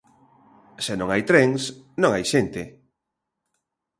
Se 0.85 0.93
non 0.99 1.09
hai 1.11 1.21
trens, 1.29 1.61
non 2.01 2.11
hai 2.13 2.23
xente. 2.31 2.63